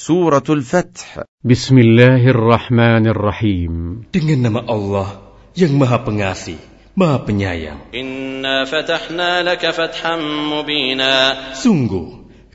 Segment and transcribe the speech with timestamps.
[0.00, 3.72] سورة الفتح بسم الله الرحمن الرحيم
[4.08, 5.08] Dengan nama Allah
[5.52, 6.56] yang Maha Pengasih,
[6.96, 7.92] Maha Penyayang.
[7.92, 10.16] إنا فتحنا لك فتحا
[10.56, 11.12] مبينا
[11.52, 12.19] Sungguh,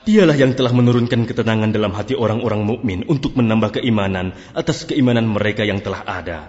[0.00, 5.60] Dialah yang telah menurunkan ketenangan dalam hati orang-orang mukmin untuk menambah keimanan atas keimanan mereka
[5.68, 6.48] yang telah ada.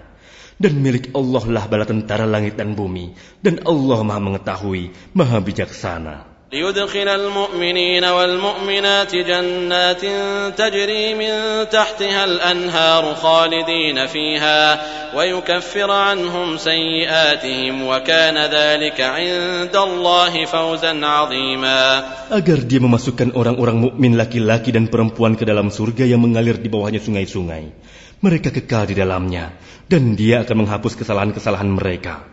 [0.56, 3.12] Dan milik Allah lah bala tentara langit dan bumi,
[3.44, 6.31] dan Allah Maha Mengetahui, Maha Bijaksana.
[6.51, 10.03] ليدخل المؤمنين والمؤمنات جنات
[10.55, 11.33] تجري من
[11.67, 14.61] تحتها الأنهار خالدين فيها
[15.15, 21.83] ويكفر عنهم سيئاتهم وكان ذلك عند الله فوزا عظيما
[22.31, 27.03] Agar dia memasukkan orang-orang mukmin laki-laki dan perempuan ke dalam surga yang mengalir di bawahnya
[27.03, 27.75] sungai-sungai.
[28.23, 29.51] Mereka kekal di dalamnya.
[29.87, 32.30] Dan dia akan menghapus kesalahan-kesalahan mereka.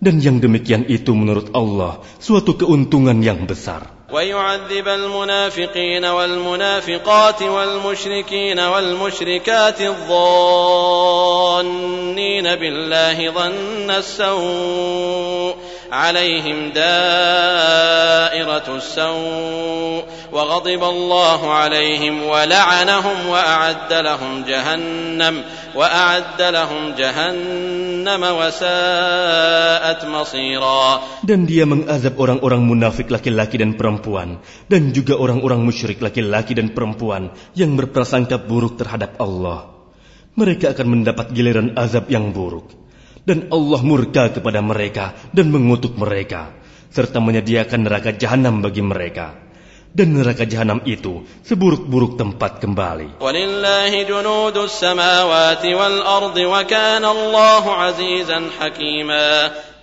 [0.00, 4.00] Dan yang demikian itu menurut Allah suatu keuntungan yang besar.
[4.10, 11.26] ويعذب المنافقين والمنافقات والمشركين والمشركات الظانين
[12.54, 15.54] بالله ظن السوء
[15.92, 25.34] عليهم دائرة السوء وغضب الله عليهم ولعنهم وأعد لهم جهنم
[25.74, 30.86] وأعد لهم جهنم وساءت مصيرا
[31.26, 34.38] Dan dia mengazab orang-orang munafik laki-laki dan perempuan,
[34.70, 39.70] dan juga orang-orang musyrik laki-laki dan perempuan yang berprasangka buruk terhadap Allah.
[40.38, 42.70] Mereka akan mendapat giliran azab yang buruk.
[43.25, 46.53] dan Allah murka kepada mereka dan mengutuk mereka.
[46.93, 49.35] Serta menyediakan neraka jahanam bagi mereka.
[49.95, 53.19] Dan neraka jahanam itu seburuk-buruk tempat kembali.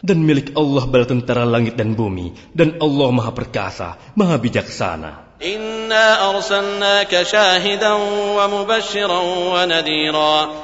[0.02, 5.32] Dan milik Allah bala tentara langit dan bumi, dan Allah maha perkasa, maha bijaksana.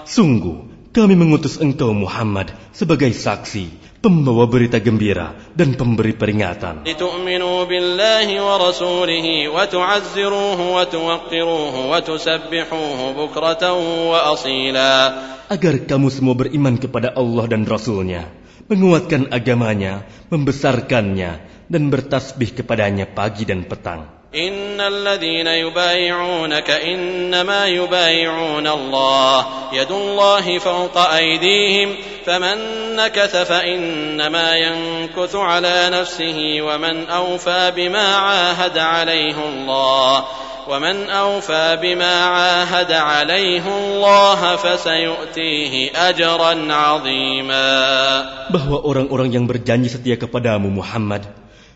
[0.04, 0.58] Sungguh,
[0.88, 6.88] kami mengutus engkau Muhammad sebagai saksi, pembawa berita gembira dan pemberi peringatan.
[15.48, 18.24] Agar kamu semua beriman kepada Allah dan Rasulnya,
[18.72, 21.32] menguatkan agamanya, membesarkannya,
[21.68, 24.17] dan bertasbih kepadanya pagi dan petang.
[24.34, 31.96] إن الذين يبايعونك إنما يبايعون الله يد الله فوق أيديهم
[32.26, 32.56] فمن
[32.96, 40.24] نكث فإنما ينكث على نفسه ومن أوفى بما عاهد عليه الله
[40.68, 47.72] ومن أوفى بما عاهد عليه الله فسيؤتيه أجرا عظيما.
[48.52, 51.24] Bahwa orang-orang yang berjanji setia kepadamu Muhammad,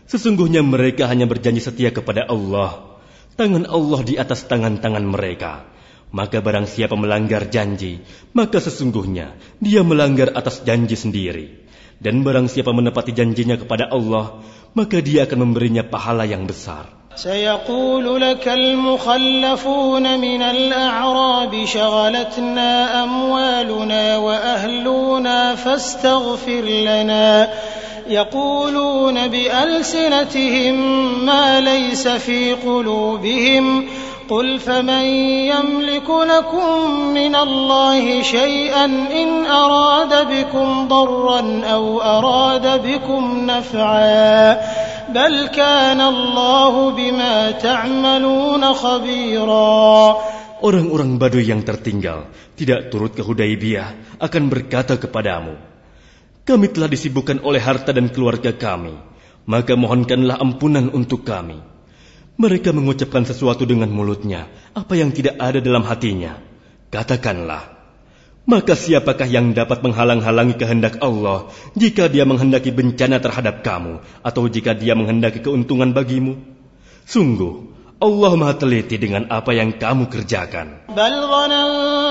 [0.08, 2.98] sesungguhnya mereka hanya berjanji setia kepada Allah.
[3.38, 5.62] Tangan Allah di atas tangan-tangan mereka.
[6.08, 8.00] Maka barang siapa melanggar janji,
[8.32, 11.68] maka sesungguhnya dia melanggar atas janji sendiri.
[11.98, 14.40] Dan barang siapa menepati janjinya kepada Allah,
[14.72, 16.98] maka dia akan memberinya pahala yang besar.
[17.18, 22.70] سيقول لك المخلفون من الأعراب شغلتنا
[23.04, 27.48] أموالنا وأهلنا فاستغفر لنا
[28.07, 30.75] يقولون بألسنتهم
[31.25, 33.85] ما ليس في قلوبهم
[34.29, 35.05] قل فمن
[35.51, 36.69] يملك لكم
[37.13, 44.57] من الله شيئا إن أراد بكم ضرا أو أراد بكم نفعا
[45.09, 50.17] بل كان الله بما تعملون خبيرا.
[50.63, 55.72] Orang-orang Baduy yang tertinggal tidak turut ke Hudaibiyah akan berkata kepadamu,
[56.43, 58.99] Kami telah disibukkan oleh harta dan keluarga kami,
[59.47, 61.63] maka mohonkanlah ampunan untuk kami.
[62.35, 66.35] Mereka mengucapkan sesuatu dengan mulutnya, apa yang tidak ada dalam hatinya.
[66.91, 67.73] Katakanlah,
[68.43, 71.47] maka siapakah yang dapat menghalang-halangi kehendak Allah
[71.79, 76.43] jika dia menghendaki bencana terhadap kamu atau jika dia menghendaki keuntungan bagimu?
[77.07, 77.71] Sungguh,
[78.03, 80.91] Allah maha teliti dengan apa yang kamu kerjakan.
[80.91, 81.13] بل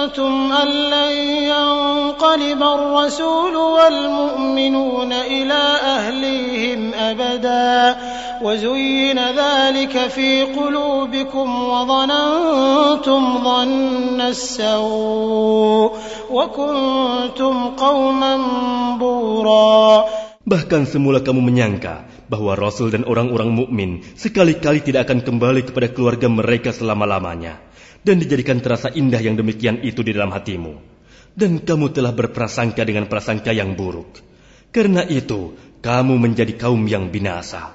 [0.02, 1.14] ظننتم أن لن
[1.54, 5.62] ينقلب الرسول والمؤمنون إلى
[5.96, 7.96] أهليهم أبدا
[8.42, 15.90] وزين ذلك في قلوبكم وظننتم ظن السوء
[16.32, 18.34] وكنتم قوما
[18.98, 20.06] بورا
[20.48, 26.32] Bahkan semula kamu menyangka bahwa Rasul dan orang-orang mukmin sekali-kali tidak akan kembali kepada keluarga
[26.32, 27.60] mereka selama-lamanya.
[28.03, 30.75] dan dijadikan terasa indah yang demikian itu di dalam hatimu.
[31.33, 34.21] Dan kamu telah berprasangka dengan prasangka yang buruk.
[34.69, 37.75] Karena itu, kamu menjadi kaum yang binasa.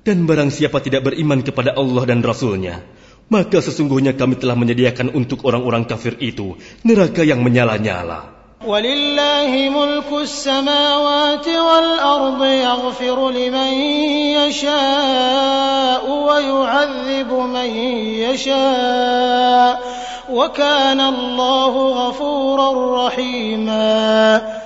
[0.00, 2.80] Dan barang siapa tidak beriman kepada Allah dan Rasulnya,
[3.28, 6.56] maka sesungguhnya kami telah menyediakan untuk orang-orang kafir itu
[6.86, 8.39] neraka yang menyala-nyala.
[8.65, 13.71] ولله ملك السماوات والأرض يغفر لمن
[14.41, 17.69] يشاء ويعذب من
[18.25, 19.73] يشاء
[20.31, 22.69] وكان الله غفورا
[23.07, 23.85] رحيما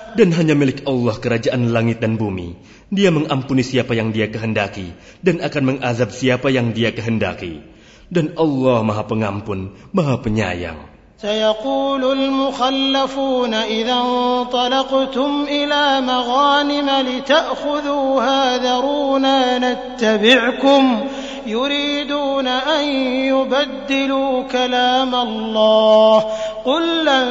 [0.10, 2.58] Dan hanya milik Allah kerajaan langit dan bumi.
[2.90, 4.92] Dia mengampuni siapa yang dia kehendaki
[5.22, 7.62] dan akan mengazab siapa yang dia kehendaki.
[8.10, 10.93] Dan Allah maha pengampun, maha penyayang.
[11.25, 21.09] سيقول المخلفون إذا انطلقتم إلى مغانم لتأخذوها ذرونا نتبعكم.
[21.47, 22.86] يريدون أن
[23.32, 26.18] يبدلوا كلام الله
[26.66, 27.28] قل لن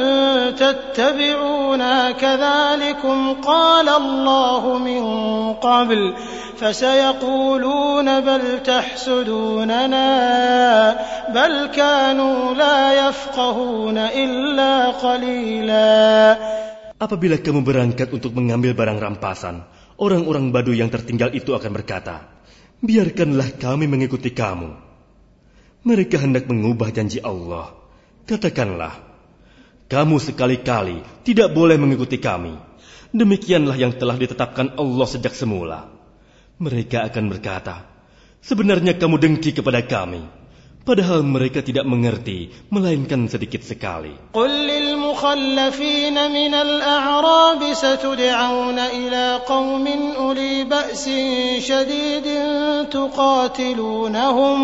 [0.55, 5.03] تتبعونا كذلكم قال الله من
[5.53, 6.13] قبل
[6.57, 10.07] فسيقولون بل تحسدوننا
[11.29, 15.89] بل كانوا لا يفقهون إلا قليلا
[16.99, 19.63] Apabila kamu berangkat untuk mengambil barang rampasan,
[19.95, 22.27] orang-orang Badu yang tertinggal itu akan berkata,
[22.83, 24.82] Biarkanlah kami mengikuti kamu.
[25.84, 27.76] Mereka hendak mengubah janji Allah.
[28.24, 29.04] Katakanlah,
[29.84, 32.56] kamu sekali-kali tidak boleh mengikuti kami.
[33.12, 35.92] Demikianlah yang telah ditetapkan Allah sejak semula.
[36.56, 37.84] Mereka akan berkata,
[38.40, 40.24] Sebenarnya kamu dengki kepada kami.
[40.84, 44.12] Padahal mereka tidak mengerti, melainkan sedikit sekali.
[44.36, 54.58] Qul lil mukhallafin min al-a'rab satud'aun ila qaumin uli ba'sin shadidin tuqatilunahum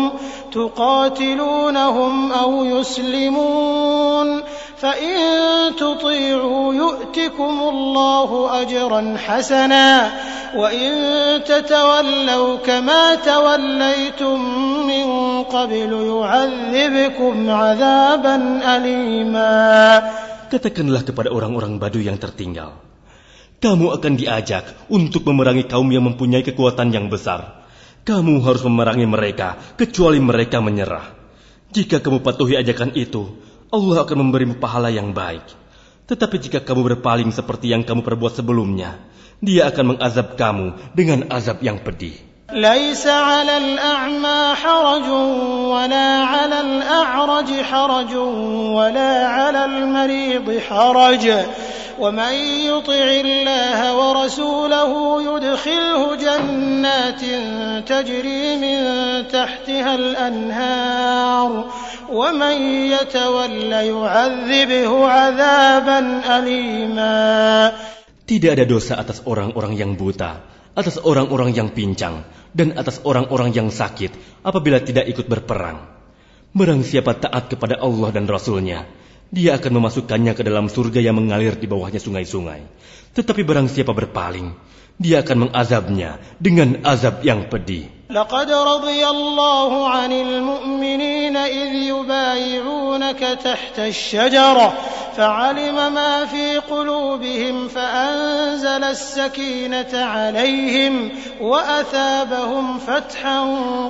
[0.53, 4.45] tuqatilunahum aw yuslimun
[4.81, 10.11] فإن تطيعوا يؤتكم الله أجرا حسنا
[10.55, 10.91] وإن
[11.45, 14.39] تتولوا كما توليتم
[14.87, 15.20] من
[15.50, 18.36] قبل يعذبكم عذابا
[18.76, 19.54] أليما
[20.46, 22.78] Katakanlah kepada orang-orang Badu yang tertinggal,
[23.58, 27.66] kamu akan diajak untuk memerangi kaum yang mempunyai kekuatan yang besar.
[28.06, 31.18] Kamu harus memerangi mereka, kecuali mereka menyerah.
[31.74, 33.26] Jika kamu patuhi ajakan itu,
[33.74, 35.42] Allah akan memberimu pahala yang baik.
[36.06, 39.02] Tetapi jika kamu berpaling seperti yang kamu perbuat sebelumnya,
[39.42, 42.16] Dia akan mengazab kamu dengan azab yang pedih.
[42.53, 45.07] ليس على الأعمى حرج
[45.71, 48.15] ولا على الأعرج حرج
[48.75, 51.31] ولا على المريض حرج.
[51.99, 52.33] ومن
[52.65, 57.21] يطع الله ورسوله يدخله جنات
[57.87, 58.77] تجري من
[59.27, 61.65] تحتها الأنهار.
[62.11, 62.57] ومن
[62.91, 65.99] يتول يعذبه عذابا
[66.37, 67.71] أليما.
[68.27, 70.39] Tidak ada dosa atas orang-orang yang buta,
[70.73, 75.87] atas orang-orang yang pincang, dan atas orang-orang yang sakit apabila tidak ikut berperang.
[76.51, 78.83] Barang siapa taat kepada Allah dan Rasulnya,
[79.31, 82.67] dia akan memasukkannya ke dalam surga yang mengalir di bawahnya sungai-sungai.
[83.15, 84.51] Tetapi barang siapa berpaling,
[84.99, 87.87] dia akan mengazabnya dengan azab yang pedih.
[88.10, 94.68] لقد رضي الله عن المؤمنين إذ يبايعونك تحت الشجرة
[95.16, 100.94] فعلم ما في قلوبهم فأنزل السكينة عليهم
[101.40, 103.38] وأثابهم فتحا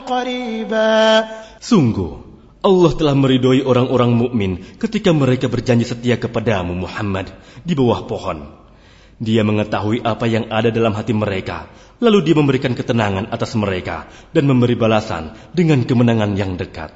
[0.06, 1.24] قريبا
[1.56, 2.22] Sungguh,
[2.62, 7.30] Allah telah meridhoi orang-orang mukmin ketika mereka berjanji setia kepadamu Muhammad
[7.66, 8.46] di bawah pohon.
[9.16, 14.49] Dia mengetahui apa yang ada dalam hati mereka, Lalu dia memberikan ketenangan atas mereka dan
[14.49, 16.89] memberi balasan dengan kemenangan yang dekat.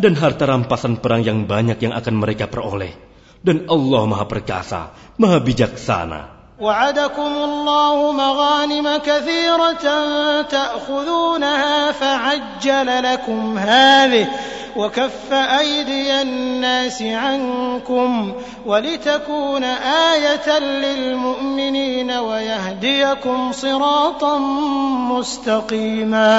[0.00, 2.96] Dan harta rampasan perang yang banyak yang akan mereka peroleh.
[3.44, 6.41] Dan Allah Maha Perkasa, Maha Bijaksana.
[6.62, 9.86] وعدكم الله مغانم كثيرة
[10.42, 14.26] تأخذونها فعجل لكم هذه
[14.76, 18.32] وكف أيدي الناس عنكم
[18.66, 19.64] ولتكون
[20.14, 24.38] آية للمؤمنين ويهديكم صراطا
[25.10, 26.30] مستقيما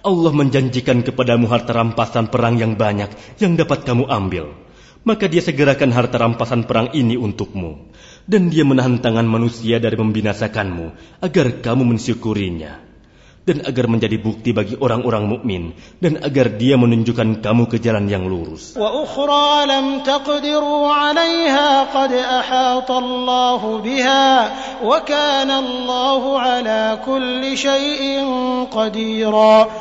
[0.00, 4.48] Allah menjanjikan kepadamu harta rampasan perang yang banyak yang dapat kamu ambil.
[5.02, 7.88] maka dia segerakan harta rampasan perang ini untukmu.
[8.28, 12.90] Dan dia menahan tangan manusia dari membinasakanmu, agar kamu mensyukurinya.
[13.40, 18.28] Dan agar menjadi bukti bagi orang-orang mukmin dan agar dia menunjukkan kamu ke jalan yang
[18.28, 18.76] lurus.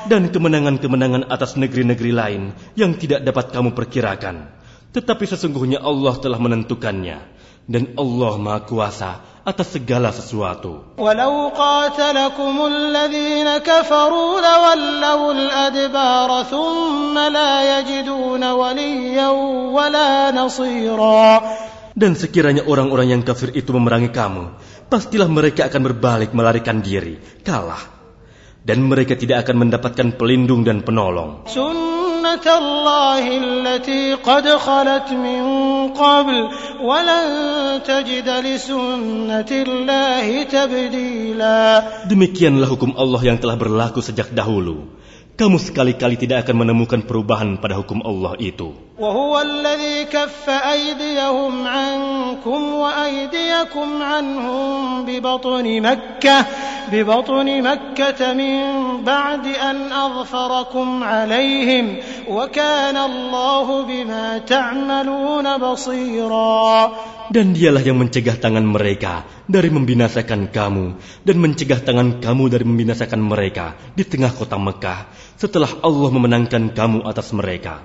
[0.07, 4.58] Dan kemenangan-kemenangan atas negeri-negeri lain yang tidak dapat kamu perkirakan.
[4.89, 7.21] Tetapi sesungguhnya Allah telah menentukannya
[7.69, 9.11] dan Allah Maha Kuasa
[9.45, 10.97] atas segala sesuatu.
[10.97, 12.89] Walau qatalakumul
[13.61, 21.29] kafaru lawallawul adbara thumma la yajiduna wala nasira.
[21.93, 24.55] Dan sekiranya orang-orang yang kafir itu memerangi kamu,
[24.89, 27.81] pastilah mereka akan berbalik melarikan diri, kalah.
[28.63, 31.45] Dan mereka tidak akan mendapatkan pelindung dan penolong.
[32.19, 35.41] سنة الله التي قد خلت من
[35.95, 36.37] قبل
[36.83, 37.25] ولن
[37.87, 41.61] تجد لسنة الله تبديلا
[42.11, 44.91] Demikianlah hukum Allah yang telah berlaku sejak dahulu.
[45.39, 48.75] Kamu sekali-kali tidak akan menemukan perubahan pada hukum Allah itu.
[48.99, 56.45] وهو الذي كف أيديهم عنكم وأيديكم عنهم ببطن مكة
[56.91, 58.59] ببطن مكة من
[59.03, 61.95] بعد أن أظفركم عليهم
[62.27, 66.91] وكان الله بما تعملون بصيرا
[67.32, 70.86] Dan dialah yang mencegah tangan mereka dari membinasakan kamu
[71.24, 75.08] dan mencegah tangan kamu dari membinasakan mereka di tengah kota Mekah
[75.40, 77.80] setelah Allah memenangkan kamu atas mereka.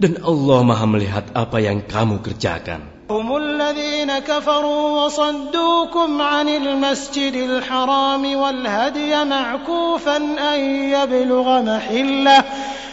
[0.00, 3.00] Dan Allah maha melihat apa yang kamu kerjakan.
[3.10, 10.16] هم الذين كفروا وصدوكم عن المسجد الحرام والهدي معكوفا
[10.54, 10.60] أن
[10.94, 12.44] يبلغ محله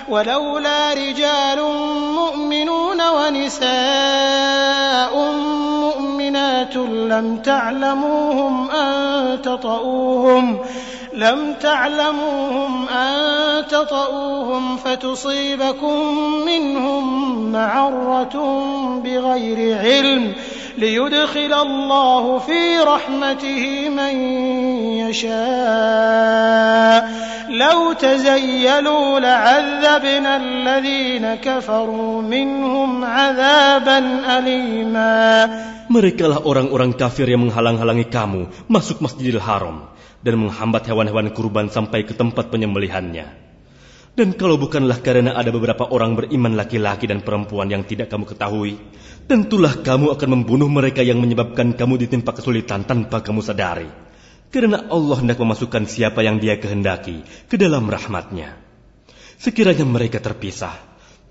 [0.10, 1.60] ولولا رجال
[2.16, 3.68] مؤمنون ونساء
[7.09, 10.59] لم تعلموهم أن تطؤوهم
[11.15, 13.15] لم تعلموهم أن
[13.69, 15.97] تطؤوهم فتصيبكم
[16.47, 17.05] منهم
[17.53, 18.37] معرة
[19.05, 20.33] بغير علم
[20.79, 24.15] ليدخل الله في رحمته من
[25.05, 27.03] يشاء.
[27.53, 33.99] لو تزيلوا لعذبنا الذين كفروا منهم عذابا
[34.39, 35.51] أليما.
[35.93, 39.93] Mereka lah orang-orang kafir yang menghalang-halangi kamu masuk Masjidil Haram.
[40.23, 43.53] Dan menghambat hewan-hewan kurban sampai ke tempat penyembelihannya.
[44.13, 48.77] Dan kalau bukanlah karena ada beberapa orang beriman laki-laki dan perempuan yang tidak kamu ketahui,
[49.25, 53.89] tentulah kamu akan membunuh mereka yang menyebabkan kamu ditimpa kesulitan tanpa kamu sadari.
[54.53, 58.61] Karena Allah hendak memasukkan siapa yang dia kehendaki ke dalam rahmatnya.
[59.41, 60.77] Sekiranya mereka terpisah,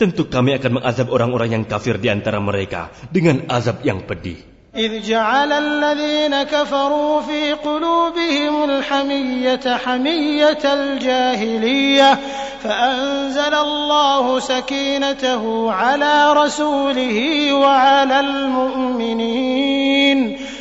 [0.01, 4.50] tentu kami akan mengazab orang-orang yang kafir di antara mereka dengan azab yang pedih.
[4.75, 12.19] إذ جعل الذين كفروا في قلوبهم الحمية حمية الجاهلية
[12.63, 19.40] فأنزل الله سكينته على رسوله وعلى المؤمنين.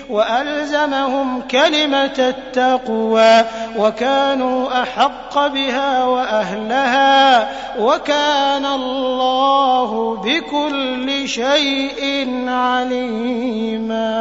[0.10, 3.34] وألزمهم كلمة التقوى
[3.78, 7.16] وكانوا أحق بها وأهلها
[7.80, 12.02] وكان الله بكل شيء
[12.48, 14.12] عليما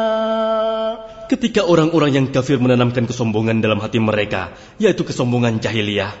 [1.25, 6.13] Ketika orang-orang yang kafir menanamkan kesombongan dalam hati mereka, yaitu kesombongan jahiliyah,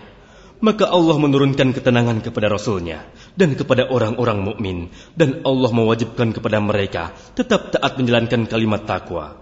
[0.65, 3.05] maka Allah menurunkan ketenangan kepada Rasulnya
[3.37, 4.77] dan kepada orang-orang mukmin,
[5.13, 9.37] dan Allah mewajibkan kepada mereka tetap taat menjalankan kalimat takwa.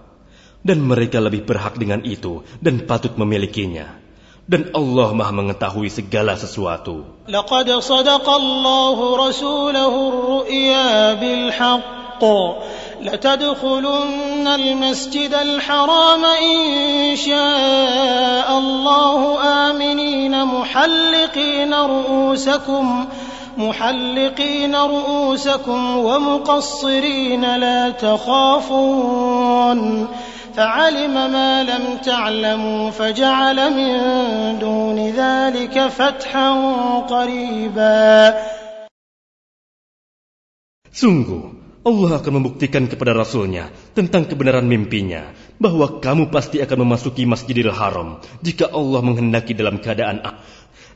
[0.64, 4.00] Dan mereka lebih berhak dengan itu dan patut memilikinya.
[4.48, 7.04] Dan Allah maha mengetahui segala sesuatu.
[7.28, 12.24] لقد صدق الله رسوله الرؤيا بالحق
[13.02, 19.20] لتدخلن المسجد الحرام إن شاء الله
[19.70, 23.06] آمنين محلقين رؤوسكم
[23.56, 29.80] محلقين رؤوسكم ومقصرين لا تخافون
[30.58, 33.92] فعلم ما لم تعلموا فجعل من
[34.58, 36.50] دون ذلك فتحا
[37.00, 38.34] قريبا
[40.94, 41.50] Sungguh,
[41.82, 43.66] Allah akan membuktikan kepada Rasulnya
[43.98, 50.22] tentang kebenaran mimpinya bahwa kamu pasti akan memasuki Masjidil Haram jika Allah menghendaki dalam keadaan
[50.22, 50.38] A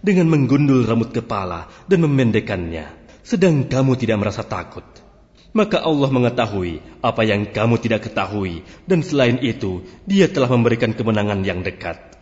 [0.01, 2.89] dengan menggundul rambut kepala dan memendekkannya,
[3.21, 4.87] sedang kamu tidak merasa takut.
[5.54, 8.66] maka Allah mengetahui apa yang kamu tidak ketahui.
[8.90, 12.20] Dan selain itu dia telah memberikan kemenangan yang dekat.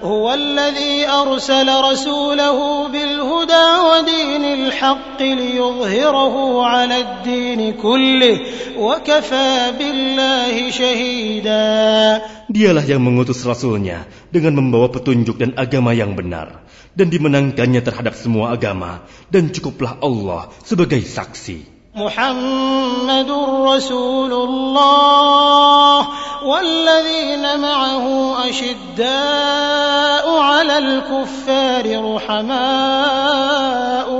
[12.51, 18.51] Dialah yang mengutus rasulnya dengan membawa petunjuk dan agama yang benar dan dimenangkannya terhadap semua
[18.51, 21.80] agama dan cukuplah Allah sebagai saksi.
[21.95, 23.31] محمد
[23.65, 26.07] رسول الله
[26.45, 33.71] والذين معه أشداء على الكفار رحماء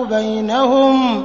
[0.03, 1.23] بينهم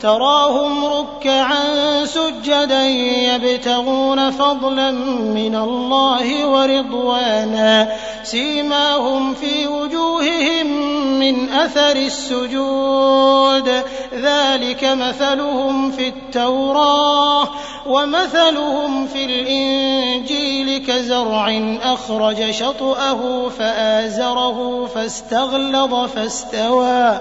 [0.00, 4.90] تراهم ركعا سجدا يبتغون فضلا
[5.34, 7.92] من الله ورضوانا
[8.22, 10.89] سيماهم في وجوههم
[11.20, 13.68] من أثر السجود.
[14.14, 17.48] ذلك مثلهم في التوراه
[17.86, 27.20] ومثلهم في الإنجيل كزرع أخرج شطأه فآزره فاستغلظ فاستوى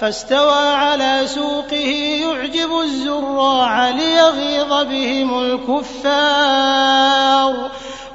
[0.00, 2.20] فاستوى على سوقه.
[2.22, 6.76] يعجب الزراع ليغيظ بهم الكفار.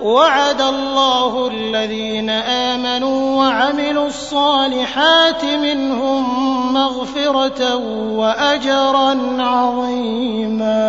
[0.01, 6.23] وعد الله الذين آمنوا وعملوا الصالحات منهم
[6.73, 7.61] مغفرة
[8.21, 9.11] وأجرا
[9.43, 10.83] عظيما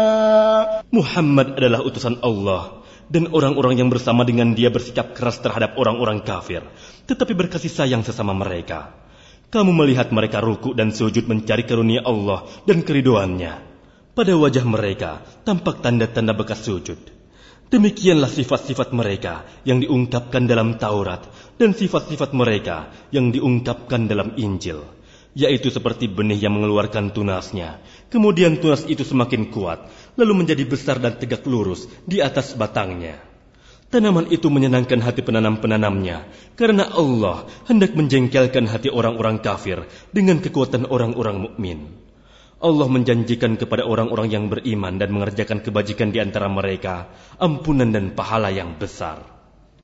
[0.88, 6.64] Muhammad adalah utusan Allah dan orang-orang yang bersama dengan dia bersikap keras terhadap orang-orang kafir,
[7.08, 8.92] tetapi berkasih sayang sesama mereka.
[9.48, 13.64] Kamu melihat mereka ruku dan sujud mencari karunia Allah dan keridoannya.
[14.12, 17.00] Pada wajah mereka tampak tanda-tanda bekas sujud.
[17.73, 21.25] Demikianlah sifat-sifat mereka yang diungkapkan dalam Taurat
[21.57, 24.85] dan sifat-sifat mereka yang diungkapkan dalam Injil,
[25.33, 27.81] yaitu seperti benih yang mengeluarkan tunasnya.
[28.13, 29.89] Kemudian tunas itu semakin kuat,
[30.21, 33.17] lalu menjadi besar dan tegak lurus di atas batangnya.
[33.89, 36.29] Tanaman itu menyenangkan hati penanam-penanamnya,
[36.61, 42.12] karena Allah hendak menjengkelkan hati orang-orang kafir dengan kekuatan orang-orang mukmin.
[42.63, 47.11] Allah menjanjikan kepada orang-orang yang beriman dan mengerjakan kebajikan di antara mereka
[47.43, 49.42] ampunan dan pahala yang besar.